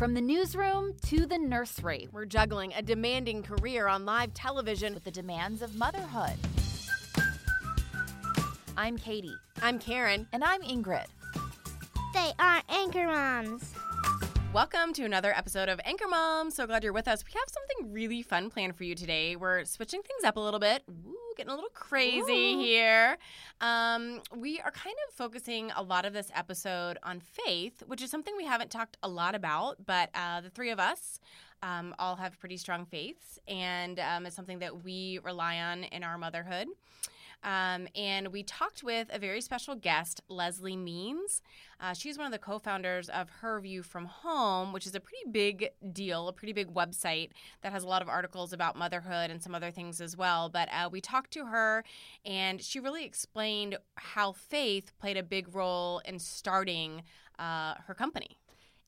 [0.00, 5.04] From the newsroom to the nursery, we're juggling a demanding career on live television with
[5.04, 6.38] the demands of motherhood.
[8.78, 9.36] I'm Katie.
[9.60, 10.26] I'm Karen.
[10.32, 11.04] And I'm Ingrid.
[12.14, 13.74] They are Anchor Moms.
[14.54, 16.50] Welcome to another episode of Anchor Mom.
[16.50, 17.22] So glad you're with us.
[17.22, 19.36] We have something really fun planned for you today.
[19.36, 20.82] We're switching things up a little bit.
[20.88, 22.60] Ooh, getting a little crazy Ooh.
[22.60, 23.16] here.
[23.62, 28.10] Um, we are kind of focusing a lot of this episode on faith, which is
[28.10, 31.18] something we haven't talked a lot about, but uh, the three of us
[31.62, 36.04] um, all have pretty strong faiths, and um, it's something that we rely on in
[36.04, 36.68] our motherhood.
[37.42, 41.42] Um, and we talked with a very special guest, Leslie Means.
[41.80, 45.00] Uh, she's one of the co founders of Her View from Home, which is a
[45.00, 47.30] pretty big deal, a pretty big website
[47.62, 50.48] that has a lot of articles about motherhood and some other things as well.
[50.48, 51.84] But uh, we talked to her,
[52.24, 57.02] and she really explained how faith played a big role in starting
[57.38, 58.39] uh, her company.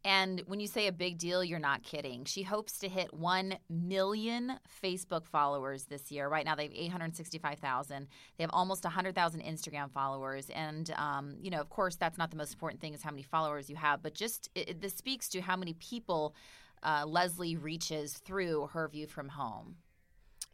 [0.04, 2.24] And when you say a big deal, you're not kidding.
[2.24, 6.28] She hopes to hit 1 million Facebook followers this year.
[6.28, 8.08] Right now, they have 865,000.
[8.36, 10.50] They have almost 100,000 Instagram followers.
[10.50, 13.22] And, um, you know, of course, that's not the most important thing is how many
[13.22, 16.34] followers you have, but just it, this speaks to how many people
[16.82, 19.76] uh, Leslie reaches through her view from home.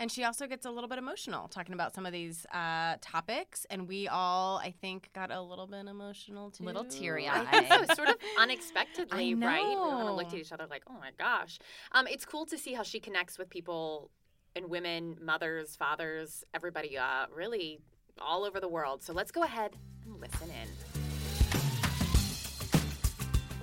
[0.00, 3.66] And she also gets a little bit emotional talking about some of these uh, topics.
[3.70, 6.64] And we all, I think, got a little bit emotional too.
[6.64, 7.66] A little teary eyed.
[7.68, 9.66] so, sort of unexpectedly, right?
[9.66, 11.58] We kind of looked at each other like, oh my gosh.
[11.92, 14.10] Um, it's cool to see how she connects with people
[14.54, 17.80] and women, mothers, fathers, everybody, uh, really
[18.20, 19.02] all over the world.
[19.02, 20.97] So let's go ahead and listen in.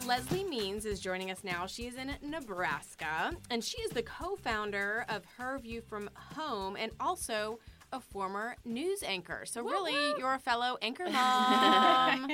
[0.06, 1.66] Leslie Means is joining us now.
[1.66, 6.76] She is in Nebraska, and she is the co founder of Her View from Home
[6.78, 7.60] and also
[7.92, 9.46] a former news anchor.
[9.46, 11.14] So, really, you're a fellow anchor mom.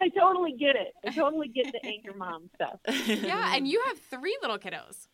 [0.00, 0.92] I totally get it.
[1.04, 2.78] I totally get the anchor mom stuff.
[3.06, 5.08] yeah, and you have three little kiddos.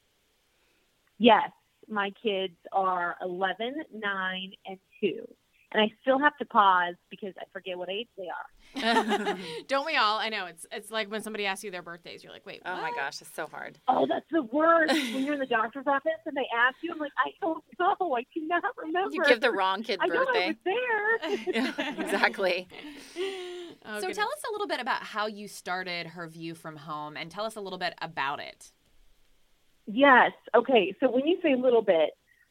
[1.16, 1.50] Yes,
[1.88, 5.26] my kids are 11, 9, and 2
[5.72, 9.36] and I still have to pause because I forget what age they are.
[9.68, 10.18] Don't we all?
[10.18, 12.72] I know it's it's like when somebody asks you their birthdays, you're like, wait, what?
[12.72, 13.78] oh my gosh, it's so hard.
[13.88, 14.92] Oh, that's the worst.
[15.14, 18.16] when you're in the doctor's office and they ask you, I'm like, I don't know,
[18.16, 19.14] I cannot remember.
[19.14, 20.16] You give the wrong kid birthday.
[20.18, 21.20] I birthday.
[21.22, 21.94] I was there.
[22.04, 22.68] exactly.
[23.16, 24.16] Oh, so goodness.
[24.16, 27.44] tell us a little bit about how you started her view from home, and tell
[27.44, 28.72] us a little bit about it.
[29.86, 30.32] Yes.
[30.54, 30.94] Okay.
[31.00, 32.10] So when you say a little bit,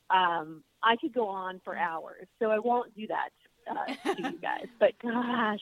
[0.10, 3.30] um, I could go on for hours, so I won't do that
[3.70, 4.68] uh, to you guys.
[4.80, 5.60] But gosh,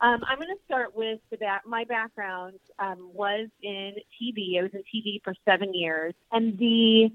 [0.00, 1.62] um, I'm going to start with the back.
[1.66, 4.58] My background um, was in TV.
[4.58, 7.10] I was in TV for seven years, and the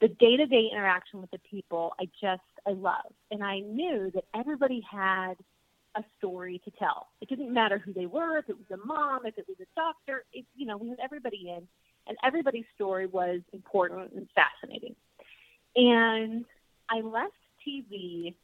[0.00, 4.10] the day to day interaction with the people, I just I love, and I knew
[4.14, 5.34] that everybody had
[5.94, 7.08] a story to tell.
[7.20, 9.66] It didn't matter who they were, if it was a mom, if it was a
[9.76, 10.24] doctor.
[10.32, 11.68] It, you know, we had everybody in,
[12.06, 14.96] and everybody's story was important and fascinating.
[15.76, 16.44] And
[16.92, 17.32] I left
[17.66, 18.34] TV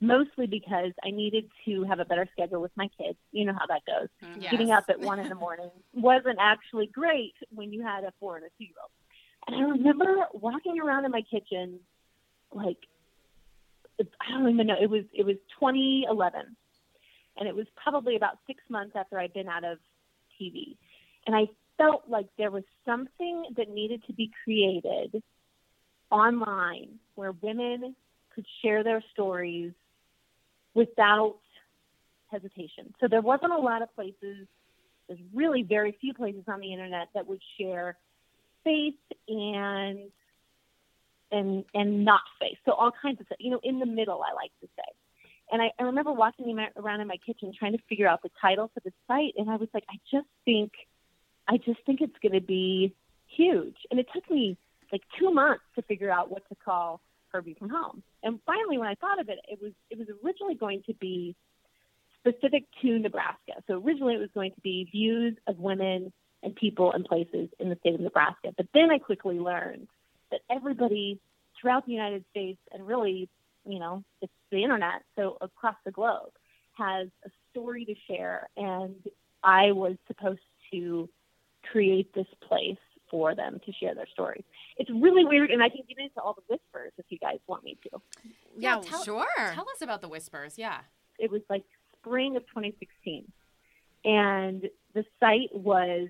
[0.00, 3.16] mostly because I needed to have a better schedule with my kids.
[3.32, 4.08] You know how that goes.
[4.22, 4.50] Mm, yes.
[4.50, 8.36] Getting up at one in the morning wasn't actually great when you had a four
[8.36, 8.90] and a two year old.
[9.46, 11.80] And I remember walking around in my kitchen,
[12.52, 12.78] like
[13.98, 14.76] I don't even know.
[14.80, 16.56] It was it was 2011,
[17.38, 19.78] and it was probably about six months after I'd been out of
[20.38, 20.76] TV,
[21.26, 21.46] and I
[21.78, 25.22] felt like there was something that needed to be created
[26.10, 27.94] online where women
[28.34, 29.72] could share their stories
[30.74, 31.36] without
[32.30, 32.92] hesitation.
[33.00, 34.46] So there wasn't a lot of places,
[35.08, 37.96] there's really very few places on the internet that would share
[38.64, 38.94] faith
[39.28, 40.10] and
[41.32, 42.58] and and not faith.
[42.64, 44.92] So all kinds of stuff, you know, in the middle, I like to say.
[45.50, 48.70] And I, I remember walking around in my kitchen trying to figure out the title
[48.74, 50.72] for the site, and I was like, I just think,
[51.46, 52.94] I just think it's going to be
[53.28, 53.76] huge.
[53.90, 54.58] And it took me
[54.92, 58.02] like two months to figure out what to call Her View from Home.
[58.22, 61.34] And finally, when I thought of it, it was it was originally going to be
[62.20, 63.62] specific to Nebraska.
[63.66, 66.12] So originally, it was going to be views of women
[66.42, 68.52] and people and places in the state of Nebraska.
[68.56, 69.88] But then I quickly learned
[70.30, 71.20] that everybody
[71.60, 73.28] throughout the United States and really,
[73.64, 76.30] you know, it's the internet, so across the globe,
[76.76, 78.48] has a story to share.
[78.56, 78.94] And
[79.42, 80.40] I was supposed
[80.72, 81.08] to
[81.70, 82.76] create this place
[83.10, 84.42] for them to share their stories.
[84.76, 87.64] It's really weird, and I can get into all the whispers if you guys want
[87.64, 88.00] me to.
[88.58, 89.26] Yeah, tell- sure.
[89.54, 90.58] Tell us about the whispers.
[90.58, 90.78] Yeah.
[91.18, 91.64] It was like
[92.00, 93.30] spring of 2016,
[94.04, 96.08] and the site was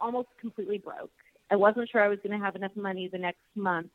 [0.00, 1.10] almost completely broke.
[1.50, 3.90] I wasn't sure I was going to have enough money the next month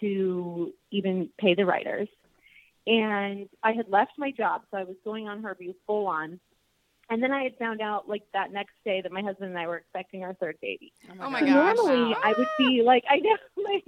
[0.00, 2.08] to even pay the writers.
[2.86, 6.40] And I had left my job, so I was going on Her View full on.
[7.10, 9.66] And then I had found out like that next day that my husband and I
[9.66, 10.92] were expecting our third baby.
[11.10, 11.76] Oh my oh So gosh.
[11.76, 12.20] normally Wow.
[12.22, 13.84] I would be like I know like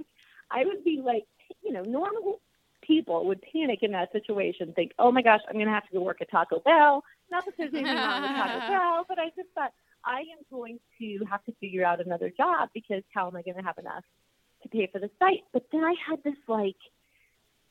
[0.49, 1.25] I would be like
[1.63, 2.41] you know normal
[2.81, 6.01] people would panic in that situation think oh my gosh I'm gonna have to go
[6.01, 9.49] work at Taco Bell not that there's anything wrong with Taco Bell but I just
[9.53, 9.71] thought
[10.03, 13.57] I am going to have to figure out another job because how am I going
[13.57, 14.03] to have enough
[14.63, 16.75] to pay for the site but then I had this like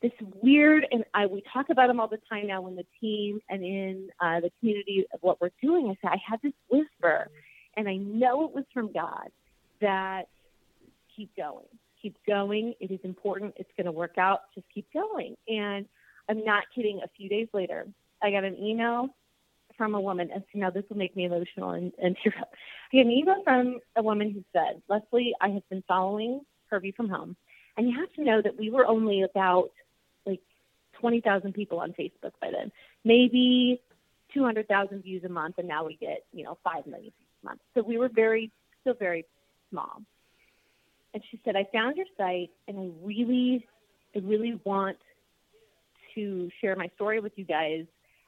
[0.02, 0.12] this
[0.42, 3.62] weird and I we talk about them all the time now in the team and
[3.62, 7.28] in uh, the community of what we're doing I said I had this whisper
[7.76, 9.28] and I know it was from God
[9.80, 10.28] that
[11.14, 11.66] keep going,
[12.00, 12.74] keep going.
[12.80, 13.54] It is important.
[13.56, 14.40] It's going to work out.
[14.54, 15.36] Just keep going.
[15.48, 15.86] And
[16.28, 17.00] I'm not kidding.
[17.04, 17.86] A few days later,
[18.22, 19.08] I got an email
[19.76, 22.50] from a woman, and so now this will make me emotional and, and tear up.
[22.92, 26.80] I got an email from a woman who said, Leslie, I have been following Her
[26.80, 27.36] View from home,
[27.76, 29.70] and you have to know that we were only about
[31.00, 32.70] 20,000 people on Facebook by then,
[33.04, 33.80] maybe
[34.34, 37.12] 200,000 views a month, and now we get, you know, 5 million
[37.42, 37.60] a month.
[37.74, 38.50] So we were very,
[38.82, 39.24] still very
[39.70, 40.02] small.
[41.12, 43.66] And she said, I found your site and I really,
[44.14, 44.98] I really want
[46.14, 47.84] to share my story with you guys.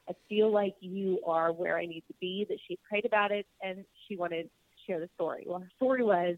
[0.08, 3.46] I feel like you are where I need to be, that she prayed about it
[3.62, 4.48] and she wanted to
[4.86, 5.44] share the story.
[5.46, 6.36] Well, her story was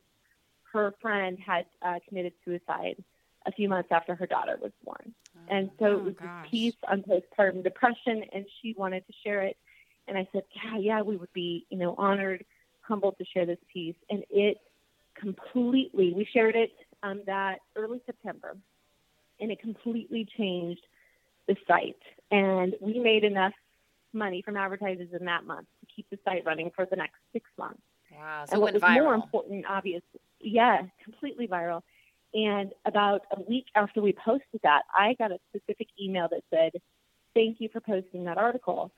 [0.73, 3.03] her friend had uh, committed suicide
[3.47, 5.15] a few months after her daughter was born.
[5.49, 6.45] And so Oh, it was gosh.
[6.45, 9.57] this piece on postpartum depression, and she wanted to share it.
[10.09, 12.45] And I said, yeah, yeah, we would be, you know, honored,
[12.81, 13.97] humbled to share this piece.
[14.11, 14.59] And it
[15.15, 18.57] completely, we shared it um, that early September,
[19.41, 20.87] and it completely changed
[21.47, 21.97] the site.
[22.31, 23.53] And we made enough
[24.13, 27.51] money from advertisers in that month to keep the site running for the next six
[27.59, 27.83] months
[28.17, 28.45] Wow.
[28.47, 29.23] So and it what went was more viral.
[29.23, 31.83] important, obviously, yeah, completely viral.
[32.35, 36.73] And about a week after we posted that, I got a specific email that said,
[37.35, 38.91] "Thank you for posting that article.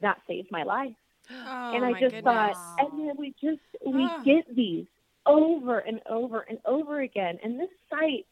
[0.00, 0.94] That saved my life."
[1.28, 2.22] Oh, and I just goodness.
[2.22, 4.22] thought, and then we just we Ah.
[4.24, 4.86] get these
[5.26, 7.38] over and over and over again.
[7.42, 8.26] And this site,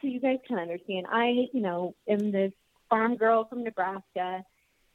[0.00, 2.52] so you guys can understand, I you know am this
[2.88, 4.44] farm girl from Nebraska,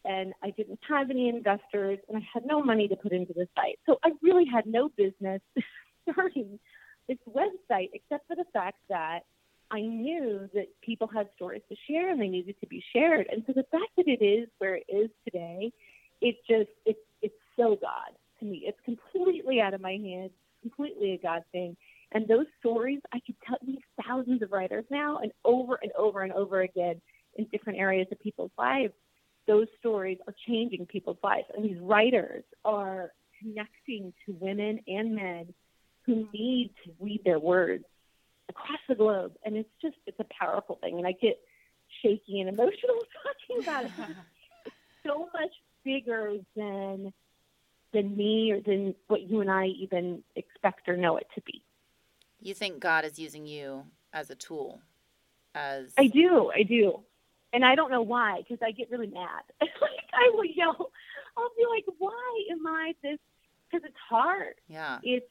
[0.03, 3.47] and I didn't have any investors, and I had no money to put into the
[3.55, 5.41] site, so I really had no business
[6.11, 6.59] starting
[7.07, 9.21] this website except for the fact that
[9.71, 13.27] I knew that people had stories to share and they needed to be shared.
[13.31, 15.71] And so the fact that it is where it is today,
[16.21, 18.63] it just it's it's so God to me.
[18.65, 20.31] It's completely out of my hands,
[20.61, 21.75] completely a God thing.
[22.11, 26.21] And those stories, I could tell these thousands of writers now, and over and over
[26.21, 27.01] and over again
[27.35, 28.93] in different areas of people's lives.
[29.47, 33.11] Those stories are changing people's lives, and these writers are
[33.41, 35.53] connecting to women and men
[36.05, 37.85] who need to read their words
[38.49, 39.33] across the globe.
[39.43, 40.97] And it's just it's a powerful thing.
[40.97, 41.39] And I get
[42.01, 42.99] shaky and emotional
[43.49, 43.91] talking about it.
[44.65, 44.75] It's
[45.05, 45.51] so much
[45.83, 47.13] bigger than
[47.93, 51.63] than me or than what you and I even expect or know it to be.
[52.41, 54.81] You think God is using you as a tool,
[55.53, 56.99] as I do, I do.
[57.53, 59.43] And I don't know why, because I get really mad.
[59.61, 59.69] like
[60.13, 60.91] I will yell.
[61.37, 63.19] I'll be like, "Why am I this?"
[63.69, 64.55] Because it's hard.
[64.67, 64.99] yeah.
[65.03, 65.25] it's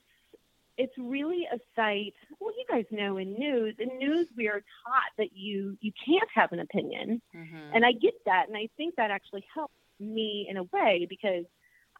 [0.77, 5.13] it's really a site well you guys know in news in news we are taught
[5.19, 7.21] that you you can't have an opinion.
[7.33, 11.07] Hmm and i get that and i think that actually helps me in a way
[11.09, 11.45] because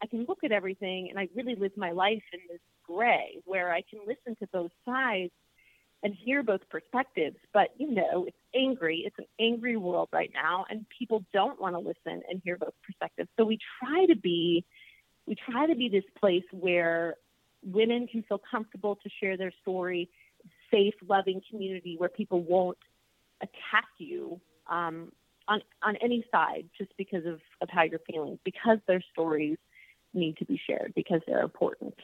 [0.01, 3.71] i can look at everything and i really live my life in this gray where
[3.73, 5.31] i can listen to both sides
[6.03, 7.37] and hear both perspectives.
[7.51, 9.03] But you know it's angry.
[9.05, 12.73] It's an angry world right now and people don't want to listen and hear both
[12.85, 13.27] perspectives.
[13.37, 14.63] So we try to be
[15.25, 17.15] we try to be this place where
[17.65, 20.09] women can feel comfortable to share their story,
[20.71, 22.77] safe, loving community where people won't
[23.41, 25.11] attack you um,
[25.47, 29.57] on on any side just because of, of how you're feeling, because their stories
[30.13, 31.95] need to be shared, because they're important.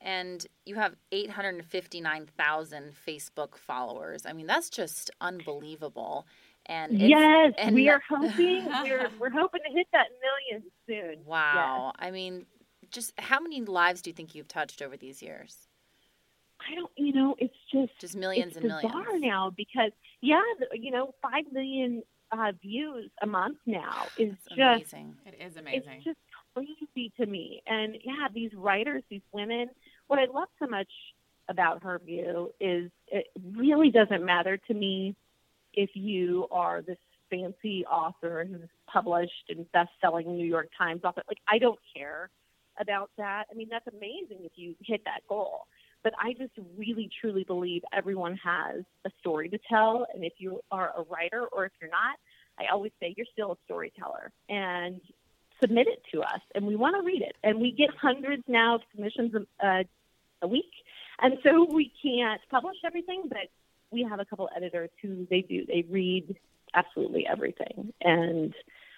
[0.00, 4.26] And you have 859,000 Facebook followers.
[4.26, 6.26] I mean, that's just unbelievable.
[6.66, 11.24] And it's, yes, and we are hoping we're we're hoping to hit that million soon.
[11.24, 11.92] Wow.
[11.98, 12.46] I mean,
[12.94, 15.68] just how many lives do you think you've touched over these years?
[16.70, 19.22] I don't, you know, it's just Just millions it's and bizarre millions.
[19.22, 19.90] now because
[20.22, 20.40] yeah,
[20.72, 25.16] you know, five million uh, views a month now is That's just amazing.
[25.26, 25.92] It is amazing.
[25.96, 26.18] It's just
[26.54, 27.12] crazy.
[27.20, 27.62] to me.
[27.66, 29.68] And yeah, these writers, these women,
[30.06, 30.88] what I love so much
[31.48, 35.14] about her view is it really doesn't matter to me
[35.74, 36.96] if you are this
[37.28, 41.22] fancy author who's published and best-selling New York Times author.
[41.28, 42.30] Like I don't care
[42.78, 43.44] about that.
[43.50, 45.66] I mean, that's amazing if you hit that goal.
[46.02, 50.06] But I just really truly believe everyone has a story to tell.
[50.14, 52.18] And if you are a writer or if you're not,
[52.58, 55.00] I always say you're still a storyteller and
[55.60, 56.40] submit it to us.
[56.54, 57.36] And we want to read it.
[57.42, 59.84] And we get hundreds now of submissions uh,
[60.42, 60.72] a week.
[61.20, 63.48] And so we can't publish everything, but
[63.90, 65.64] we have a couple editors who they do.
[65.66, 66.36] They read
[66.74, 67.92] absolutely everything.
[68.02, 68.54] And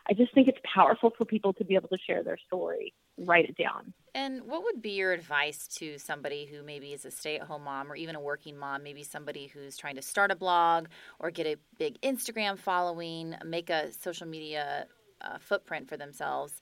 [0.08, 3.48] I just think it's powerful for people to be able to share their story, write
[3.48, 3.92] it down.
[4.14, 7.64] And what would be your advice to somebody who maybe is a stay at home
[7.64, 10.86] mom or even a working mom, maybe somebody who's trying to start a blog
[11.18, 14.86] or get a big Instagram following, make a social media
[15.20, 16.60] uh, footprint for themselves?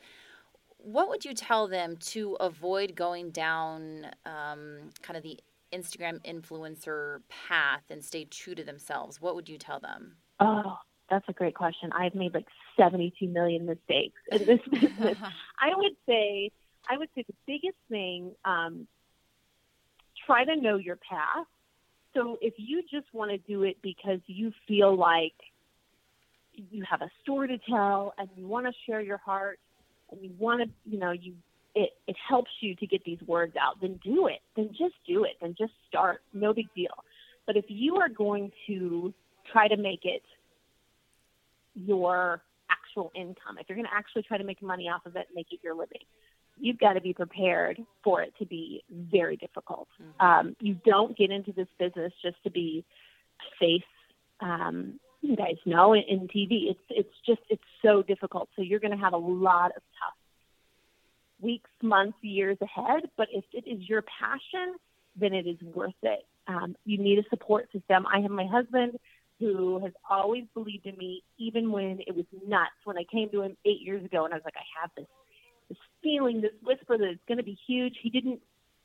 [0.78, 5.38] What would you tell them to avoid going down um, kind of the
[5.72, 9.20] Instagram influencer path and stay true to themselves?
[9.20, 10.16] What would you tell them?
[10.40, 10.76] Oh,
[11.10, 11.90] that's a great question.
[11.92, 12.46] I've made like
[12.76, 15.18] 72 million mistakes in this business.
[15.58, 16.50] I would say,
[16.88, 18.86] I would say the biggest thing, um,
[20.26, 21.46] try to know your path.
[22.14, 25.34] So if you just want to do it because you feel like
[26.52, 29.58] you have a story to tell and you want to share your heart
[30.10, 31.34] and you want to, you know, you
[31.74, 34.40] it, it helps you to get these words out, then do it.
[34.56, 35.32] Then just do it.
[35.40, 36.22] Then just start.
[36.32, 36.94] No big deal.
[37.46, 39.12] But if you are going to
[39.50, 40.22] try to make it
[41.74, 42.42] your
[42.94, 45.34] actual income, if you're going to actually try to make money off of it, and
[45.34, 46.02] make it your living,
[46.58, 49.88] you've got to be prepared for it to be very difficult.
[50.00, 50.26] Mm-hmm.
[50.26, 52.84] Um, you don't get into this business just to be
[53.60, 53.82] face.
[54.40, 58.48] Um, you guys know in, in TV, it's it's just it's so difficult.
[58.56, 60.14] So you're going to have a lot of tough
[61.40, 63.04] weeks, months, years ahead.
[63.16, 64.76] But if it is your passion,
[65.16, 66.24] then it is worth it.
[66.46, 68.06] Um, you need a support system.
[68.06, 68.98] I have my husband
[69.52, 72.72] who has always believed in me, even when it was nuts.
[72.84, 75.06] When I came to him eight years ago, and I was like, I have this
[75.68, 77.94] this feeling, this whisper that it's going to be huge.
[78.02, 78.40] He didn't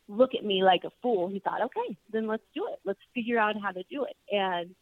[0.07, 1.27] look at me like a fool.
[1.27, 2.79] He thought, okay, then let's do it.
[2.85, 4.15] Let's figure out how to do it.
[4.31, 4.73] And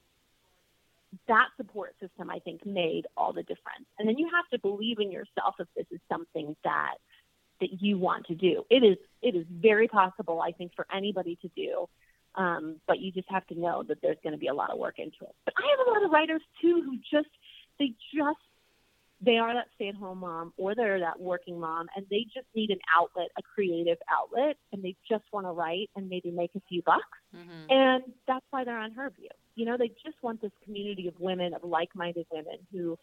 [1.27, 3.85] that support system, I think, made all the difference.
[3.97, 6.95] And then you have to believe in yourself if this is something that
[7.59, 8.63] that you want to do.
[8.69, 11.87] It is it is very possible, I think, for anybody to do.
[12.37, 14.77] Um, but you just have to know that there's going to be a lot of
[14.77, 15.35] work into it.
[15.43, 17.29] But I have a lot of writers too who just
[17.79, 18.37] they just
[19.19, 22.79] they are that stay-at-home mom or they're that working mom and they just need an
[22.95, 26.81] outlet a creative outlet and they just want to write and maybe make a few
[26.83, 27.03] bucks
[27.35, 27.71] mm-hmm.
[27.71, 31.19] and that's why they're on her view you know they just want this community of
[31.19, 32.97] women of like-minded women who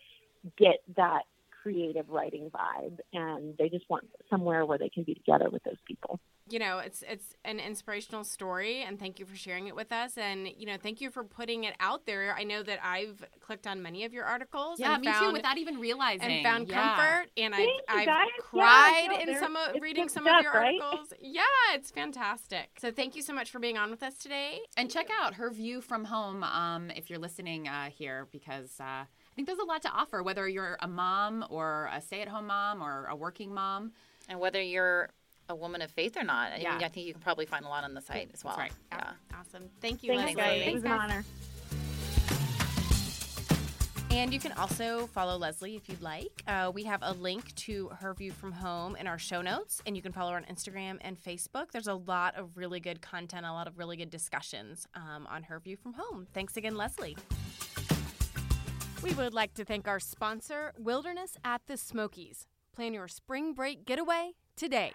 [0.56, 1.22] get that
[1.62, 5.78] creative writing vibe and they just want somewhere where they can be together with those
[5.86, 6.13] people
[6.48, 10.16] you know it's it's an inspirational story and thank you for sharing it with us.
[10.16, 12.34] And you know thank you for putting it out there.
[12.38, 15.58] I know that i've clicked on many of your articles yeah me found, too without
[15.58, 16.30] even realizing.
[16.30, 16.96] and found yeah.
[16.96, 20.80] comfort and Thank i've, I've cried yeah, in some of reading some of your right?
[20.80, 21.12] articles.
[21.20, 21.42] Yeah
[21.74, 22.70] it's fantastic.
[22.78, 24.60] So thank you so much for being on with us today.
[24.76, 28.84] And check out her view from home um, if you're listening uh, here because uh,
[28.84, 32.28] I think there's a lot to offer, whether you're a mom or a stay at
[32.28, 33.92] home mom or a working mom.
[34.28, 35.10] And whether you're
[35.48, 36.60] a woman of faith or not.
[36.60, 36.70] Yeah.
[36.70, 38.56] I, mean, I think you can probably find a lot on the site as well.
[38.56, 39.00] That's right.
[39.32, 39.38] Yeah.
[39.38, 39.68] Awesome.
[39.80, 40.58] Thank you, Thanks, Leslie.
[40.60, 40.68] Guys.
[40.68, 41.24] It was an honor.
[44.10, 46.44] And you can also follow Leslie if you'd like.
[46.46, 49.96] Uh, we have a link to her view from home in our show notes, and
[49.96, 51.72] you can follow her on Instagram and Facebook.
[51.72, 55.42] There's a lot of really good content, a lot of really good discussions um, on
[55.42, 56.28] her view from home.
[56.32, 57.16] Thanks again, Leslie.
[59.02, 62.46] We would like to thank our sponsor, Wilderness at the Smokies.
[62.72, 64.92] Plan your spring break getaway today.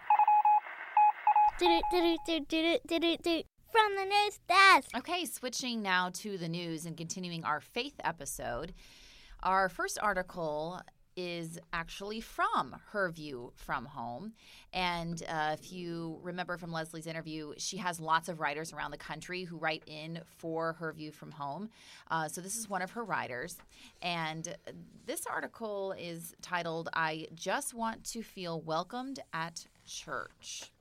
[3.70, 4.96] From the news desk.
[4.96, 8.74] Okay, switching now to the news and continuing our faith episode.
[9.44, 10.80] Our first article
[11.18, 14.32] is actually from her view from home.
[14.72, 18.98] And uh, if you remember from Leslie's interview, she has lots of writers around the
[18.98, 21.72] country who write in for her view from home.
[22.10, 23.58] Uh, so this is one of her writers.
[24.02, 24.56] And
[25.06, 30.72] this article is titled, I Just Want to Feel Welcomed at Church.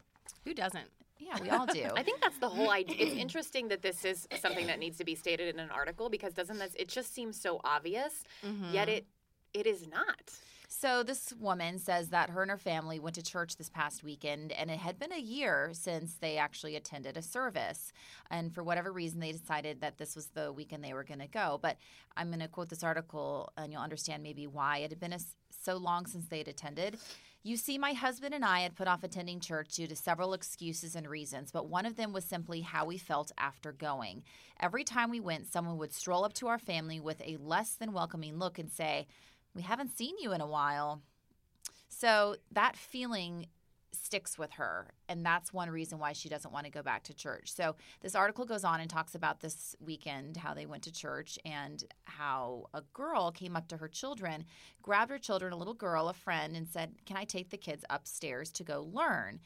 [0.44, 0.88] Who doesn't?
[1.18, 1.88] Yeah, we all do.
[1.96, 2.96] I think that's the whole idea.
[2.98, 6.32] It's interesting that this is something that needs to be stated in an article because
[6.32, 6.74] doesn't this?
[6.74, 8.72] It just seems so obvious, mm-hmm.
[8.72, 9.06] yet it
[9.54, 10.30] it is not.
[10.70, 14.52] So, this woman says that her and her family went to church this past weekend,
[14.52, 17.90] and it had been a year since they actually attended a service.
[18.30, 21.26] And for whatever reason, they decided that this was the weekend they were going to
[21.26, 21.58] go.
[21.62, 21.78] But
[22.18, 25.20] I'm going to quote this article, and you'll understand maybe why it had been a,
[25.68, 26.96] so long since they had attended.
[27.42, 30.96] You see, my husband and I had put off attending church due to several excuses
[30.96, 34.22] and reasons, but one of them was simply how we felt after going.
[34.58, 37.92] Every time we went, someone would stroll up to our family with a less than
[37.92, 39.08] welcoming look and say,
[39.54, 41.02] We haven't seen you in a while.
[41.90, 43.48] So that feeling
[43.92, 47.14] sticks with her and that's one reason why she doesn't want to go back to
[47.14, 50.92] church so this article goes on and talks about this weekend how they went to
[50.92, 54.44] church and how a girl came up to her children
[54.82, 57.84] grabbed her children a little girl a friend and said can i take the kids
[57.90, 59.40] upstairs to go learn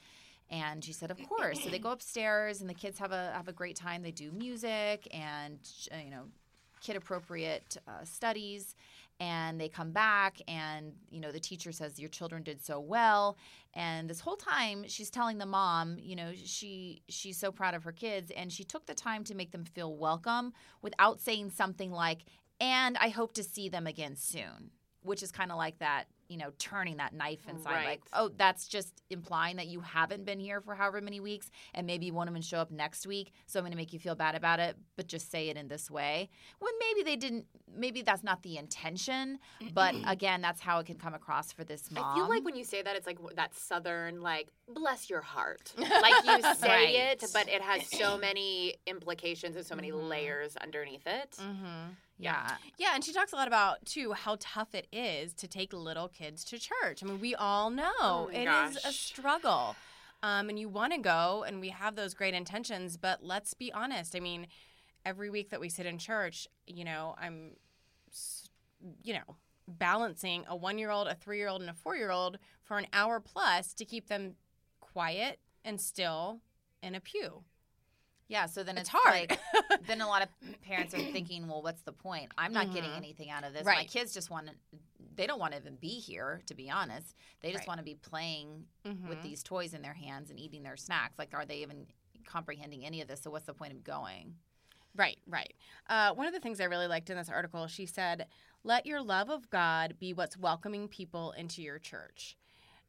[0.50, 3.48] and she said, "Of course." So they go upstairs, and the kids have a have
[3.48, 4.02] a great time.
[4.02, 5.58] They do music and
[6.04, 6.24] you know,
[6.82, 8.74] kid appropriate uh, studies
[9.22, 13.38] and they come back and you know the teacher says your children did so well.
[13.74, 17.84] And this whole time she's telling the mom you know she she's so proud of
[17.84, 20.52] her kids and she took the time to make them feel welcome
[20.82, 22.24] without saying something like
[22.60, 24.70] and i hope to see them again soon
[25.02, 27.70] which is kind of like that you know, turning that knife mm, inside.
[27.70, 27.86] Right.
[27.86, 31.86] Like, oh, that's just implying that you haven't been here for however many weeks, and
[31.86, 33.32] maybe you won't even show up next week.
[33.46, 35.68] So I'm going to make you feel bad about it, but just say it in
[35.68, 36.30] this way.
[36.58, 37.44] When maybe they didn't,
[37.76, 39.38] maybe that's not the intention,
[39.74, 42.04] but again, that's how it can come across for this mom.
[42.04, 45.72] I feel like when you say that, it's like that southern, like, bless your heart.
[45.78, 46.94] Like you say Right.
[47.22, 51.36] it, but it has so many implications and so many layers underneath it.
[51.40, 51.90] Mm-hmm.
[52.18, 52.56] yeah.
[52.78, 56.08] Yeah, and she talks a lot about too how tough it is to take little
[56.08, 57.02] kids to church.
[57.02, 59.76] I mean, we all know Oh it is a struggle.
[60.24, 63.72] Um, and you want to go, and we have those great intentions, but let's be
[63.72, 64.14] honest.
[64.14, 64.46] I mean,
[65.04, 67.56] every week that we sit in church, you know, I'm,
[69.02, 69.36] you know,
[69.66, 72.78] balancing a one year old, a three year old, and a four year old for
[72.78, 74.34] an hour plus to keep them
[74.92, 76.40] quiet and still
[76.82, 77.44] in a pew.
[78.28, 79.30] Yeah, so then It's it's, hard.
[79.30, 79.38] Like,
[79.86, 80.28] then a lot of
[80.62, 82.32] parents are thinking, well, what's the point?
[82.38, 82.96] I'm not getting Mhm.
[82.96, 83.64] anything out of this.
[83.64, 84.54] My kids just want to,
[85.16, 87.14] they don't want to even be here, to be honest.
[87.42, 87.68] They just Right.
[87.68, 89.22] want to be playing with Mhm.
[89.22, 91.18] these toys in their hands and eating their snacks.
[91.18, 91.86] Like, are they even
[92.24, 93.20] comprehending any of this?
[93.20, 94.38] So, what's the point of going?
[94.94, 95.54] Right, right.
[95.88, 98.28] Uh, one of the things I really liked in this article, she said,
[98.62, 102.36] let your love of God be what's welcoming people into your church.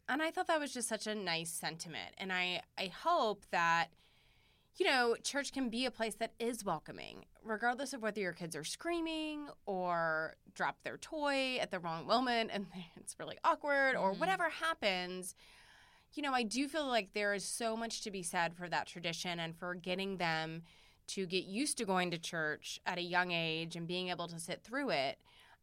[0.09, 2.13] And I thought that was just such a nice sentiment.
[2.17, 3.87] And I, I hope that,
[4.77, 8.55] you know, church can be a place that is welcoming, regardless of whether your kids
[8.55, 12.65] are screaming or drop their toy at the wrong moment and
[12.97, 14.19] it's really awkward or Mhm.
[14.19, 15.35] whatever happens.
[16.13, 18.85] You know, I do feel like there is so much to be said for that
[18.87, 20.63] tradition and for getting them
[21.07, 24.39] to get used to going to church at a young age and being able to
[24.39, 25.17] sit through it.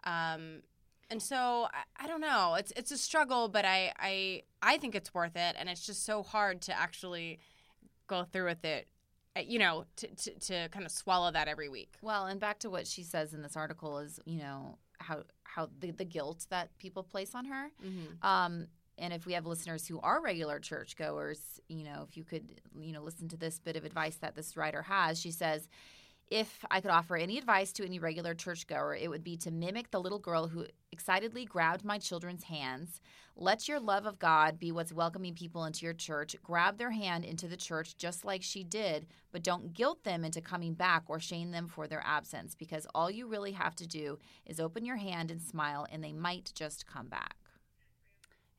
[0.04, 0.62] Um,
[1.10, 2.54] and so I, I don't know.
[2.54, 6.04] It's it's a struggle, but I, I I think it's worth it, and it's just
[6.04, 7.38] so hard to actually
[8.06, 8.88] go through with it.
[9.36, 11.94] uh, You know, to, to, to kind of swallow that every week.
[12.02, 15.68] Well, and back to what she says in this article is, you know, how, how
[15.78, 17.70] the, the guilt that people place on her.
[17.84, 18.26] Mm-hmm.
[18.26, 18.66] Um,
[18.98, 22.92] and if we have listeners who are regular churchgoers, you know, if you could, you
[22.92, 25.68] know, listen to this bit of advice that this writer has, she says,
[26.30, 29.90] if I could offer any advice to any regular churchgoer, it would be to mimic
[29.90, 33.00] the little girl who excitedly grabbed my children's hands.
[33.36, 36.36] Let your love of God be what's welcoming people into your church.
[36.42, 40.40] Grab their hand into the church just like she did, but don't guilt them into
[40.40, 44.16] coming back or shame them for their absence because all you really have to do
[44.46, 47.34] is open your hand and smile, and they might just come back.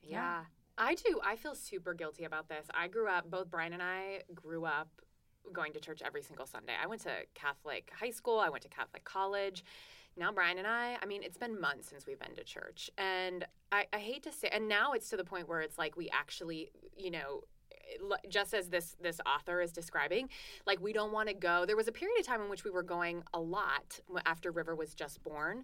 [0.01, 0.41] Yeah.
[0.77, 1.21] I do.
[1.23, 2.65] I feel super guilty about this.
[2.73, 4.89] I grew up, both Brian and I grew up
[5.53, 6.73] going to church every single Sunday.
[6.81, 9.63] I went to Catholic high school, I went to Catholic college.
[10.17, 12.89] Now, Brian and I, I mean, it's been months since we've been to church.
[12.97, 15.95] And I, I hate to say, and now it's to the point where it's like
[15.95, 17.43] we actually, you know,
[18.29, 20.29] just as this this author is describing
[20.65, 22.71] like we don't want to go there was a period of time in which we
[22.71, 25.63] were going a lot after river was just born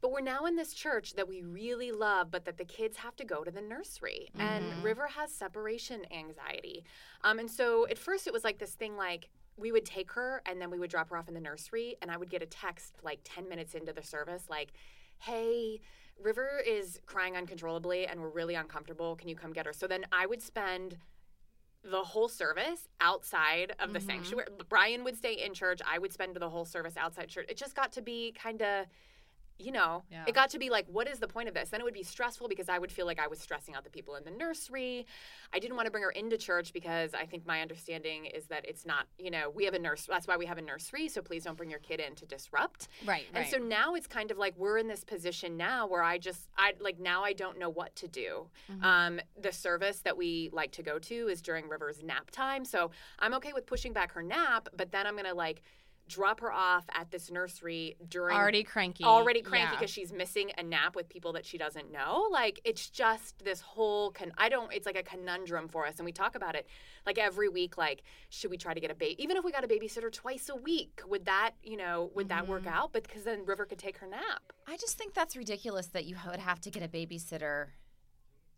[0.00, 3.16] but we're now in this church that we really love, but that the kids have
[3.16, 4.30] to go to the nursery.
[4.38, 6.84] And River has separation anxiety.
[7.22, 10.42] Um, and so at first it was like this thing like, we would take her
[10.46, 12.46] and then we would drop her off in the nursery, and I would get a
[12.46, 14.72] text like 10 minutes into the service, like,
[15.18, 15.80] hey,
[16.22, 19.16] River is crying uncontrollably and we're really uncomfortable.
[19.16, 19.72] Can you come get her?
[19.72, 20.96] So then I would spend
[21.82, 24.48] the whole service outside of the sanctuary.
[24.68, 25.80] Brian would stay in church.
[25.86, 27.46] I would spend the whole service outside church.
[27.48, 28.86] It just got to be kind of,
[29.60, 30.24] you know, Yeah.
[30.26, 31.68] it got to be like, what is the point of this?
[31.70, 33.90] Then it would be stressful because I would feel like I was stressing out the
[33.90, 35.06] people in the nursery.
[35.52, 38.64] I didn't want to bring her into church because I think my understanding is that
[38.68, 40.06] it's not, you know, we have a nurse.
[40.06, 41.08] That's why we have a nursery.
[41.08, 42.88] So please don't bring your kid in to disrupt.
[43.06, 43.50] Right, And right.
[43.50, 46.72] so now it's kind of like we're in this position now where I just I
[46.80, 48.46] like now I don't know what to do.
[48.70, 48.84] Mm-hmm.
[48.84, 52.90] Um, the service that we like to go to is during River's nap time, so
[53.18, 55.62] I'm okay with pushing back her nap, but then I'm gonna like
[56.10, 59.04] drop her off at this nursery during Already cranky.
[59.04, 59.78] already cranky Yeah.
[59.78, 62.26] because she's missing a nap with people that she doesn't know.
[62.30, 66.04] Like it's just this whole con- I don't it's like a conundrum for us and
[66.04, 66.66] we talk about it
[67.06, 69.64] like every week like should we try to get a baby even if we got
[69.64, 72.74] a babysitter twice a week would that, you know, would that work Mm-hmm.
[72.74, 74.52] out but because then River could take her nap.
[74.66, 77.68] I just think that's ridiculous that you would have to get a babysitter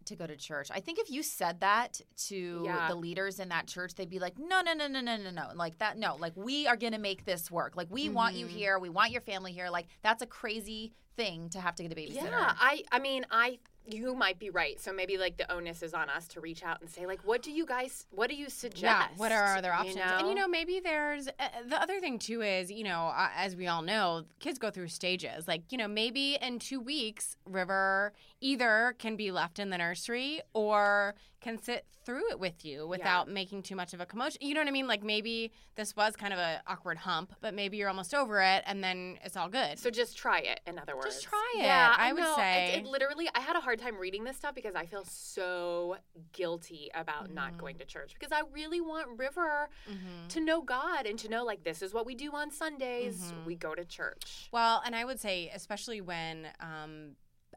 [0.07, 0.69] to go to church.
[0.71, 2.88] I think if you said that to Yeah.
[2.88, 5.49] the leaders in that church, they'd be like, no, no, no, no, no, no, no.
[5.55, 6.17] Like that, no.
[6.17, 7.77] Like we are going to make this work.
[7.77, 8.79] Like we want you here.
[8.79, 9.69] We want your family here.
[9.71, 12.31] Like that's a crazy thing to have to get a babysitter.
[12.31, 14.81] Yeah, I I mean, I you might be right.
[14.81, 17.43] So maybe like the onus is on us to reach out and say like what
[17.43, 18.83] do you guys what do you suggest?
[18.83, 19.97] Yeah, what are our other options?
[19.97, 21.33] You And you know, maybe there's uh,
[21.69, 24.88] the other thing too is, you know, uh, as we all know, kids go through
[24.88, 25.49] stages.
[25.49, 30.40] Like, you know, maybe in two weeks, River either can be left in the nursery
[30.52, 34.38] or can sit through it with you without making too much of a commotion.
[34.42, 34.88] You know what I mean?
[34.88, 38.62] Like maybe this was kind of an awkward hump, but maybe you're almost over it
[38.66, 39.78] and then it's all good.
[39.78, 40.61] So just try it.
[40.66, 42.35] In other words, Just try it, Yeah, I would know.
[42.37, 42.74] Say.
[42.78, 43.28] it, literally.
[43.37, 45.96] I had a hard time reading this stuff because I feel so
[46.33, 50.28] guilty about not going to church because I really want River Mm-hmm.
[50.28, 53.20] to know God and to know like this is what we do on Sundays.
[53.20, 53.46] Mm-hmm.
[53.46, 54.48] We go to church.
[54.52, 57.12] Well, and I would say, especially when um,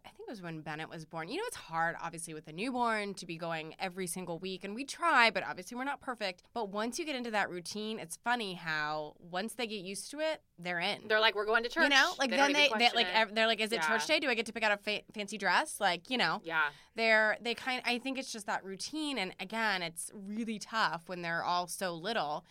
[0.05, 1.27] I think it was when Bennett was born.
[1.27, 4.75] You know, it's hard, obviously, with a newborn to be going every single week, and
[4.75, 6.43] we try, but obviously, we're not perfect.
[6.53, 10.19] But once you get into that routine, it's funny how once they get used to
[10.19, 11.07] it, they're in.
[11.07, 11.83] They're like, we're going to church.
[11.83, 13.35] you know, like don't then they, they like it.
[13.35, 13.87] they're like, is it Yeah.
[13.87, 14.19] church day?
[14.19, 15.79] Do I get to pick out a fa- fancy dress?
[15.79, 16.69] Like, you know, yeah.
[16.95, 17.81] they're they kind.
[17.85, 21.93] I think it's just that routine, and again, it's really tough when they're all so
[21.95, 22.45] little.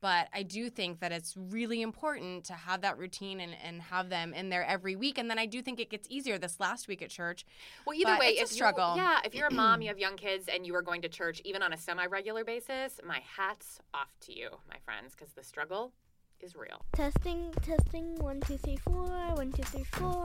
[0.00, 4.08] But I do think that it's really important to have that routine and, and have
[4.10, 5.18] them in there every week.
[5.18, 7.44] And then I do think it gets easier this last week at church.
[7.84, 8.94] Well, either But way, it's a if you- struggle.
[8.96, 11.40] yeah, if you're a mom, you have young kids, and you are going to church
[11.44, 15.92] even on a semi-regular basis, my hats off to you, my friends, because the struggle
[16.40, 16.84] is real.
[16.92, 18.14] Testing, testing.
[18.20, 18.94] One, two, three, four.
[19.34, 20.24] One, two, three, four.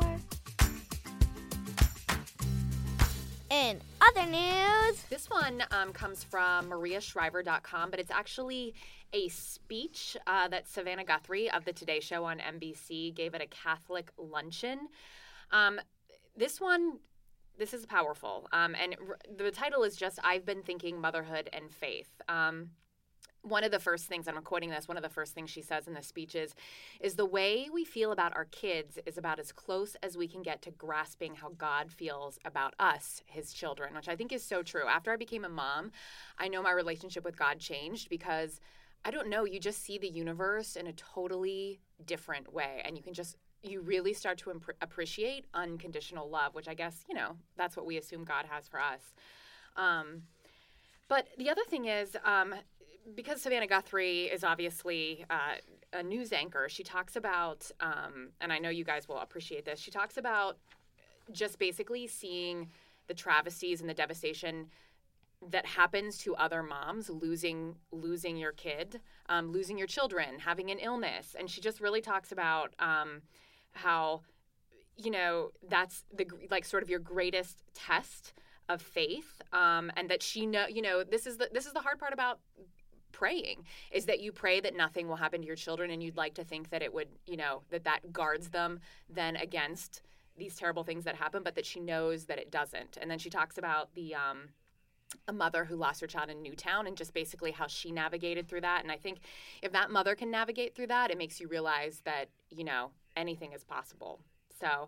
[3.53, 8.73] In other news, This one um, comes from mariashriver.com, but it's actually
[9.13, 13.45] a speech uh, that Savannah Guthrie of the Today Show on NBC gave at a
[13.45, 14.87] Catholic luncheon.
[15.51, 15.79] Um,
[16.35, 16.97] this one,
[17.59, 18.47] this is powerful.
[18.51, 22.09] Um, and r- the title is just I've Been Thinking Motherhood and Faith.
[22.27, 22.71] Um,
[23.43, 25.61] one of the first things and I'm quoting this, one of the first things she
[25.61, 26.55] says in the speech is,
[27.01, 30.41] is the way we feel about our kids is about as close as we can
[30.41, 34.63] get to grasping how God feels about us, his children, which I think is so
[34.63, 34.87] true.
[34.87, 35.91] After I became a mom,
[36.39, 38.61] I know my relationship with God changed because
[39.05, 43.03] I don't know, you just see the universe in a totally different way and you
[43.03, 47.37] can just you really start to imp- appreciate unconditional love, which I guess, you know,
[47.57, 49.13] that's what we assume God has for us.
[49.77, 50.23] Um,
[51.07, 52.55] but the other thing is, um,
[53.15, 55.55] because Savannah Guthrie is obviously uh,
[55.91, 59.79] a news anchor, she talks about, um, and I know you guys will appreciate this,
[59.79, 60.57] she talks about
[61.31, 62.69] just basically seeing
[63.07, 64.67] the travesties and the devastation
[65.49, 70.79] that happens to other moms losing losing your kid um, losing your children having an
[70.79, 71.35] illness.
[71.37, 73.21] And she just really talks about um,
[73.73, 74.21] how
[74.95, 78.33] you know that's the like sort of your greatest test
[78.69, 81.81] of faith um, and that she know you know this is the this is the
[81.81, 82.39] hard part about
[83.13, 86.33] praying is that you pray that nothing will happen to your children and you'd like
[86.33, 90.01] to think that it would you know that that guards them then against
[90.35, 93.29] these terrible things that happen but that she knows that it doesn't and then she
[93.29, 94.49] talks about the um,
[95.27, 98.61] a mother who lost her child in Newtown and just basically how she navigated through
[98.61, 98.81] that.
[98.83, 99.19] And I think
[99.61, 103.53] if that mother can navigate through that, it makes you realize that, you know, anything
[103.53, 104.19] is possible.
[104.59, 104.87] So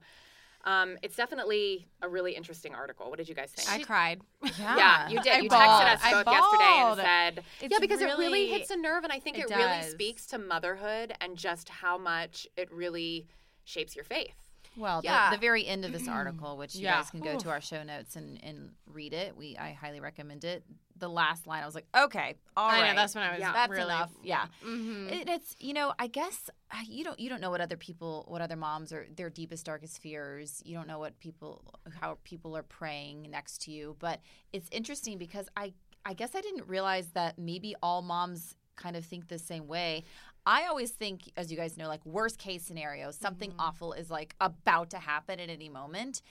[0.66, 3.10] um, it's definitely a really interesting article.
[3.10, 3.70] What did you guys think?
[3.72, 4.22] I cried.
[4.60, 5.34] yeah, you did.
[5.34, 5.82] I you bawled.
[5.84, 6.96] texted us I both yesterday and
[7.36, 9.04] said, It's yeah, because it really really- hits a nerve.
[9.04, 13.28] And I think it, it really speaks to motherhood and just how much it really
[13.64, 14.34] shapes your faith.
[14.78, 15.30] Well, Yeah.
[15.30, 16.96] the, the very end of this article, which you Yeah.
[17.02, 19.38] guys can go to our show notes and, and read it.
[19.38, 20.64] We I highly recommend it.
[20.98, 23.40] The last line, I was like, okay, all I right, know that's when I was
[23.42, 24.12] Yeah, that's really enough.
[24.24, 25.12] Yeah, Mhm.
[25.12, 28.26] It, it's you know I guess uh, you don't you don't know what other people
[28.28, 30.62] what other moms are their deepest darkest fears.
[30.66, 31.62] You don't know what people
[32.00, 33.96] how people are praying next to you.
[34.00, 34.22] But
[34.54, 35.74] it's interesting because I
[36.06, 40.04] I guess I didn't realize that maybe all moms kind of think the same way.
[40.48, 44.36] I always think, as you guys know, like worst case scenario, something awful is like
[44.40, 46.22] about to happen at any moment.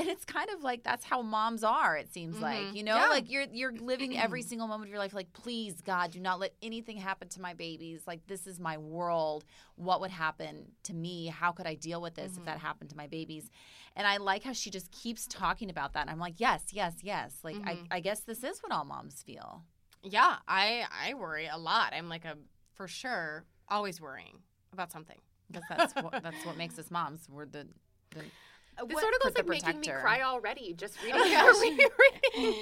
[0.00, 2.42] And it's kind of like that's how moms are, it seems mm-hmm.
[2.42, 2.74] like.
[2.74, 3.08] You know, Yeah.
[3.08, 6.40] like you're you're living every single moment of your life like, please, God, do not
[6.40, 8.02] let anything happen to my babies.
[8.06, 9.44] Like this is my world.
[9.76, 11.26] What would happen to me?
[11.26, 12.44] How could I deal with this if mm-hmm.
[12.46, 13.50] that happened to my babies?
[13.94, 16.02] And I like how she just keeps talking about that.
[16.02, 17.34] And I'm like, yes, yes, yes.
[17.42, 17.84] Like I, mm-hmm.
[17.90, 19.64] I guess this is what all moms feel.
[20.02, 21.92] Yeah, I I worry a lot.
[21.92, 22.36] I'm like a
[22.72, 24.38] for sure always worrying.
[24.72, 25.18] about something.
[25.50, 27.28] Because that's what, that's what makes us moms.
[27.28, 27.66] We're the,
[28.10, 28.22] the
[28.86, 31.92] This What- article's put the like making me cry already just reading it.
[32.34, 32.60] rereading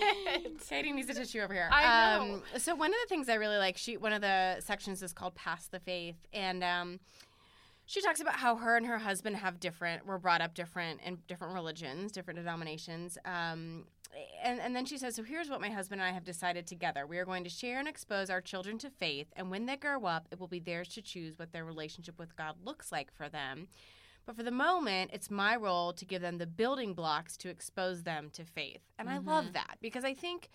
[0.53, 0.69] it.
[0.69, 1.69] Katie needs a tissue over here.
[1.73, 2.35] I know.
[2.35, 5.13] Um, so one of the things I really like, she one of the sections is
[5.13, 7.01] called "Past the Faith," and um,
[7.87, 11.19] she talks about how her and her husband have different, were brought up different in
[11.27, 13.17] different religions, different denominations.
[13.25, 13.87] Um,
[14.43, 17.07] and, and then she says, So here's what my husband and I have decided together.
[17.07, 20.05] We are going to share and expose our children to faith, and when they grow
[20.05, 23.29] up, it will be theirs to choose what their relationship with God looks like for
[23.29, 23.69] them.
[24.29, 28.03] But for the moment, it's my role to give them the building blocks to expose
[28.03, 28.83] them to faith.
[28.99, 30.51] And I love that because I think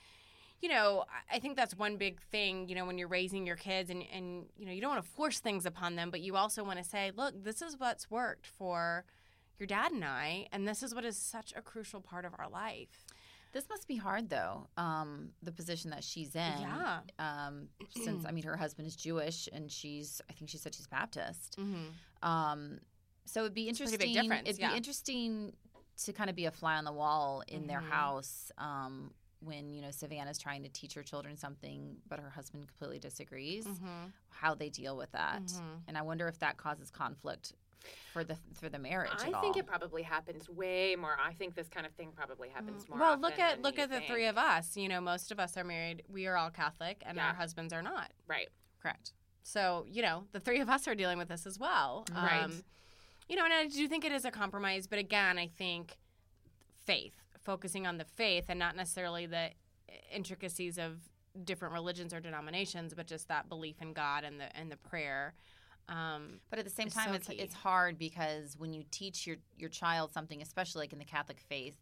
[0.62, 3.58] you know, I- I think that's one big thing, you know, when you're raising your
[3.58, 6.38] kids and, and you know, you don't want to force things upon them, but you
[6.38, 9.04] also want to say, look, this is what's worked for
[9.60, 12.48] your dad and I, and this is what is such a crucial part of our
[12.48, 13.04] life.
[13.52, 14.68] This must be hard though.
[14.78, 16.62] Um, the position that she's in.
[16.62, 17.00] Yeah.
[17.20, 20.88] Um, since I mean, her husband is Jewish, and she's I think she said she's
[20.88, 21.58] Baptist.
[21.60, 22.28] Mm-hmm.
[22.30, 22.80] Um,
[23.26, 24.00] so it'd be a pretty interesting.
[24.14, 24.72] big difference, It'd yeah.
[24.72, 25.54] be interesting
[26.06, 27.90] to kind of be a fly on the wall in their Mhm.
[27.90, 32.68] house um, when you know Savannah's trying to teach her children something, but her husband
[32.68, 33.66] completely disagrees.
[33.66, 34.08] Mm-hmm.
[34.30, 35.82] How they deal with that, Mhm.
[35.88, 37.54] and I wonder if that causes conflict
[38.14, 39.12] for the for the marriage.
[39.12, 39.58] I at think all.
[39.60, 41.18] it probably happens way more.
[41.20, 42.98] I think this kind of thing probably happens more.
[42.98, 43.02] Mm.
[43.02, 44.08] Well, look often at than look you at the think.
[44.10, 44.78] three of us.
[44.78, 46.04] You know, most of us are married.
[46.08, 47.28] We are all Catholic, and Yeah.
[47.28, 48.12] our husbands are not.
[48.28, 48.50] Right.
[48.80, 49.14] correct.
[49.44, 52.06] So, you know, the three of us are dealing with this as well.
[52.12, 52.44] Right.
[52.44, 52.64] Um,
[53.30, 55.98] you know, and I do think it is a compromise, but again, I think
[56.86, 59.50] faith, focusing on the faith and not necessarily the
[60.14, 60.98] intricacies of
[61.46, 65.34] different religions or denominations, but just that belief in God and the and the prayer.
[65.90, 69.38] Um, But at the same time, so it's it's hard because when you teach your
[69.58, 71.76] your child something, especially like in the Catholic faith,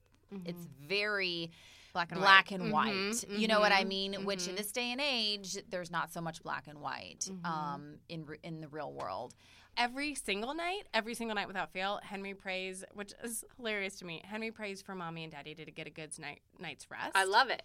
[0.45, 1.51] it's very
[1.93, 2.60] black and black white.
[2.62, 2.88] and white.
[2.93, 4.25] Mhm, You know what I mhm, mean?
[4.25, 4.58] Which in mhm.
[4.58, 8.62] this day and age, there's not so much black and white um, in re- in
[8.62, 9.36] the real world.
[9.77, 14.21] Every single night, every single night without fail, Henry prays, which is hilarious to me.
[14.25, 17.12] Henry prays for mommy and daddy to get a good night night's rest.
[17.15, 17.63] I love it.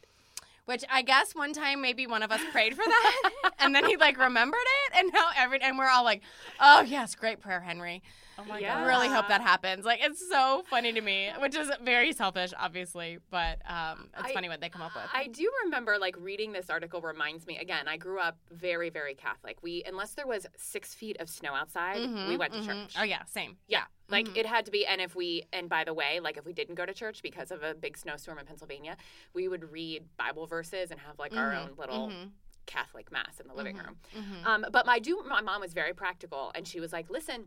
[0.65, 3.97] Which I guess one time maybe one of us prayed for that, and then he
[3.97, 6.23] like remembered it, and now every and we're all like,
[6.61, 8.03] "Oh yes, great prayer, Henry."
[8.39, 8.77] Oh my Yeah.
[8.77, 9.85] I really hope that happens.
[9.85, 14.35] Like it's so funny to me, which is very selfish, obviously, but um, it's I-
[14.35, 15.05] funny what they come up with.
[15.15, 17.89] I do remember like reading this article reminds me again.
[17.89, 19.63] I grew up very very Catholic.
[19.63, 22.67] We unless there was six feet of snow outside, we Mhm, went to mhm.
[22.67, 22.95] church.
[22.99, 23.57] Oh yeah, same.
[23.69, 24.37] Yeah, like Mhm.
[24.37, 24.85] it had to be.
[24.87, 27.51] And if we, and by the way, like if we didn't go to church because
[27.51, 28.97] of a big snowstorm in Pennsylvania,
[29.33, 32.31] we would read Bible verses and have like our Mhm, own little mhm,
[32.67, 33.97] Catholic mass in the living Mhm, room.
[34.45, 37.47] Um, but my do my mom was very practical, and she was like, "Listen,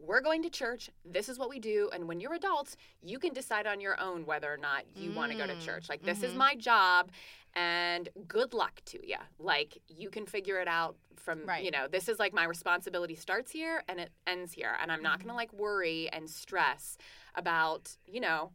[0.00, 0.90] we're going to church.
[1.04, 4.24] This is what we do, and when you're adults, you can decide on your own
[4.26, 5.88] whether or not you want to go to Mm, church.
[5.88, 6.36] Like this is mhm.
[6.38, 7.10] my job,
[7.54, 9.16] and good luck to you.
[9.38, 11.64] Like you can figure it out from Right.
[11.64, 11.88] you know.
[11.88, 15.28] This is like my responsibility starts here and it ends here, and I'm not Mm-hmm.
[15.28, 16.96] going to like worry and stress
[17.34, 18.52] about you know."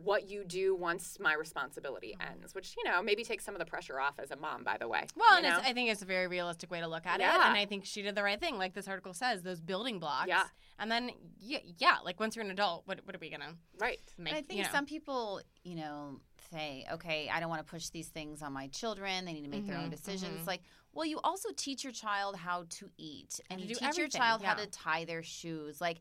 [0.00, 3.64] What you do once my responsibility ends, which you know maybe takes some of the
[3.66, 4.62] pressure off as a mom.
[4.62, 5.68] By the way, Well, you and it's.
[5.68, 7.48] I think it's a very realistic way to look at it, Yeah.
[7.48, 8.58] and I think she did the right thing.
[8.58, 10.28] Like this article says, those building blocks.
[10.28, 10.44] Yeah.
[10.78, 13.98] And then, yeah, yeah like once you're an adult, what, what are we gonna right.
[14.16, 14.32] make?
[14.32, 14.70] And I think you know?
[14.70, 16.20] some people, you know,
[16.52, 19.24] say, okay, I don't want to push these things on my children.
[19.24, 20.42] They need to make their own Mhm, decisions.
[20.42, 20.46] mhm.
[20.46, 23.82] Like, well, you also teach your child how to eat and to you do teach
[23.82, 25.80] your everything, child how to tie their shoes.
[25.80, 25.98] Like,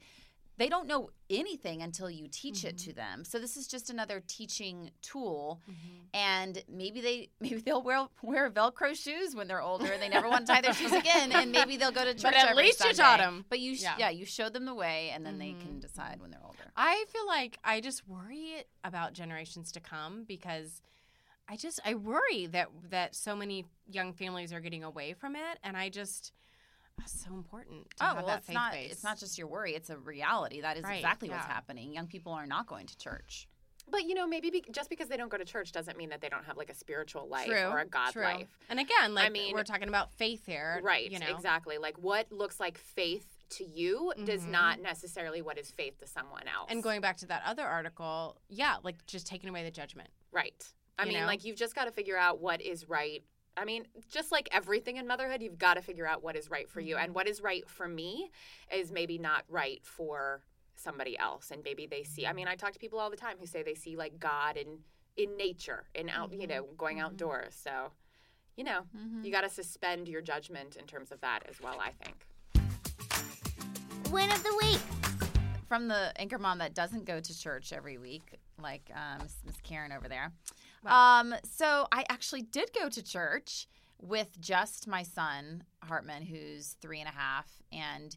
[0.58, 2.90] they don't know anything until you teach it Mm-hmm.
[2.90, 3.24] to them.
[3.24, 5.62] So this is just another teaching tool.
[5.70, 5.98] Mm-hmm.
[6.14, 9.92] And maybe they maybe they'll wear wear Velcro shoes when they're older.
[9.92, 12.24] and They never want to tie their shoes again, and maybe they'll go to church.
[12.24, 13.46] But at least you taught them.
[13.50, 13.96] But you sh- Yeah.
[14.00, 14.10] yeah.
[14.10, 15.62] you showed them the way, and then they Mhm.
[15.62, 16.72] can decide when they're older.
[16.76, 20.82] I feel like I just worry about generations to come because
[21.50, 25.60] I just I worry that that so many young families are getting away from it,
[25.64, 26.34] and I just
[27.04, 27.90] it's so important.
[27.98, 28.72] To Oh have well, that it's not.
[28.74, 28.92] base.
[28.92, 30.62] It's not just your worry; it's a reality.
[30.62, 31.94] That is Right, exactly what's happening.
[31.94, 33.48] Young people are not going to church.
[33.90, 36.20] But you know, maybe be, just because they don't go to church doesn't mean that
[36.20, 38.24] they don't have like a spiritual life true or a God true.
[38.24, 38.50] life.
[38.70, 41.78] And again, like I mean- we're talking about faith here, Right, You know, exactly.
[41.78, 44.50] Like what looks like faith to you does Mhm.
[44.50, 46.70] not necessarily what is faith to someone else.
[46.70, 50.10] And going back to that other article, yeah, like just taking away the judgment.
[50.34, 50.74] right.
[51.00, 51.26] I mean, know?
[51.28, 53.24] like you've just got to figure out what is right.
[53.58, 56.70] I mean, just like everything in motherhood, you've got to figure out what is right
[56.70, 56.96] for you.
[56.96, 57.06] Mm-hmm.
[57.06, 58.30] And what is right for me
[58.72, 60.44] is maybe not right for
[60.76, 61.50] somebody else.
[61.52, 63.64] And maybe they see, I mean, I talk to people all the time who say
[63.64, 64.80] they see like God in
[65.18, 66.50] in nature and out, you Mm-hmm.
[66.50, 67.56] know, going outdoors.
[67.60, 67.90] So,
[68.56, 68.82] you know,
[69.24, 72.28] you got to suspend your judgment in terms of that as well, I think.
[74.12, 74.80] Win of the week.
[75.68, 79.92] From the anchor mom that doesn't go to church every week, like um, Miss Karen
[79.92, 80.32] over there.
[80.92, 83.68] Um, so I actually did go to church
[84.00, 88.16] with just my son Hartman, who's three and a half, and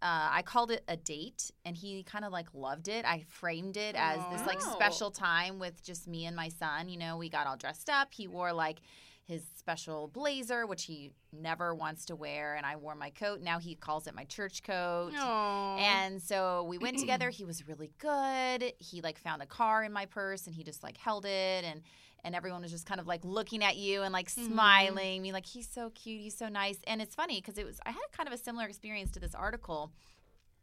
[0.00, 3.04] uh, I called it a date, and he kind of like loved it.
[3.04, 4.74] I framed it as this like Wow.
[4.74, 6.88] special time with just me and my son.
[6.88, 8.14] You know, we got all dressed up.
[8.14, 8.78] He wore like
[9.24, 13.40] his special blazer, which he never wants to wear, and I wore my coat.
[13.42, 15.12] Now he calls it my church coat.
[15.18, 15.76] Aw.
[15.76, 17.28] And so we went together.
[17.28, 18.72] He was really good.
[18.78, 21.82] He like found a car in my purse and he just like held it and
[22.24, 24.52] and everyone was just kind of like looking at you and like mm-hmm.
[24.52, 26.78] smiling, being like he's so cute, he's so nice.
[26.86, 29.34] And it's funny because it was I had kind of a similar experience to this
[29.34, 29.92] article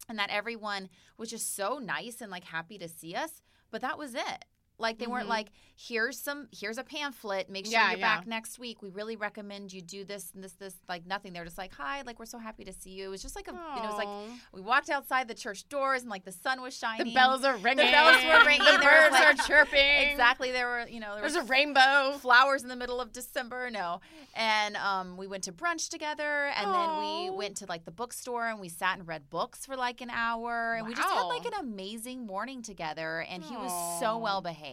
[0.07, 3.41] and that everyone was just so nice and like happy to see us,
[3.71, 4.45] but that was it.
[4.77, 5.29] Like they weren't Mhm.
[5.29, 7.49] like, here's some, here's a pamphlet.
[7.49, 8.17] Make sure Yeah, you're yeah.
[8.17, 8.81] back next week.
[8.81, 10.75] We really recommend you do this and this, this.
[10.89, 11.33] Like nothing.
[11.33, 13.05] They're just like, hi, like we're so happy to see you.
[13.05, 14.09] It was just like a, you know, it was like
[14.53, 17.07] we walked outside the church doors and like the sun was shining.
[17.07, 17.85] the bells are ringing.
[17.85, 18.65] The bells were ringing.
[18.65, 20.09] The birds like- are chirping.
[20.11, 20.51] Exactly.
[20.51, 22.17] There were, you know, there There's was a rainbow.
[22.19, 23.69] flowers in the middle of December.
[23.71, 24.01] No,
[24.35, 28.47] and um, we went to brunch together, and then we went to like the bookstore
[28.47, 31.45] and we sat and read books for like an hour, and we just had like
[31.45, 33.25] an amazing morning together.
[33.29, 34.64] And he was so well behaved,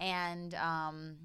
[0.00, 1.16] and um,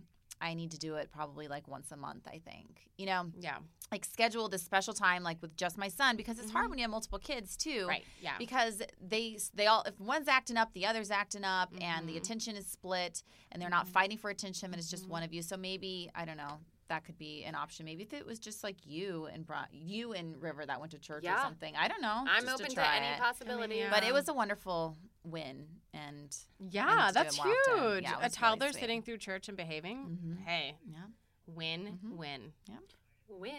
[0.42, 2.28] I need to do it probably like once a month.
[2.28, 3.58] I think, you know, Yeah.
[3.92, 6.84] like schedule this special time like with just my son because it's hard when you
[6.84, 7.88] have multiple kids too Mm-hmm.
[7.90, 8.04] Right.
[8.22, 8.38] Yeah.
[8.38, 12.18] because they they all if one's acting up the other's acting up and the Mhm.
[12.18, 13.78] attention is split and they're Mm-hmm.
[13.78, 16.58] not fighting for attention and it's just one of you so maybe i don't know
[16.88, 20.14] that could be an option maybe if it was just like you and Bri- you
[20.14, 22.76] and river that went to church or something i don't know I'm just open to,
[22.76, 23.20] try any it.
[23.20, 23.76] possibility.
[23.78, 23.90] yeah.
[23.90, 27.94] but it was a wonderful win and yeah, to do that's it more often.
[27.94, 28.04] huge.
[28.04, 30.20] Yeah, a was really toddler sitting through church and behaving.
[30.24, 30.46] Mhm.
[30.46, 31.00] Hey, yeah
[31.48, 32.18] win, Mhm.
[32.18, 32.54] win.
[33.28, 33.54] Win.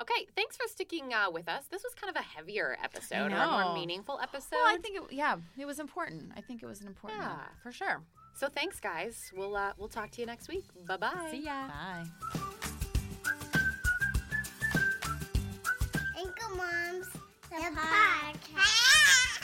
[0.00, 1.66] Okay, thanks for sticking uh, with us.
[1.68, 4.56] This was kind of a heavier episode, or a more meaningful episode.
[4.56, 7.28] well i think it, yeah it was important i think it was an important yeah.
[7.34, 7.40] one.
[7.62, 8.02] For sure.
[8.36, 9.32] So thanks, guys.
[9.34, 10.66] We'll uh, we'll talk to you next week.
[10.86, 11.28] Bye bye.
[11.30, 11.68] See ya.
[11.68, 12.04] bye
[16.18, 17.06] Anchor Moms,
[17.50, 19.42] the, podcast.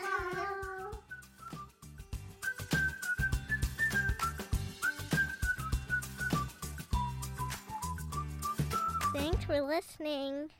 [0.00, 0.98] Oh.
[9.14, 10.50] Thanks for listening.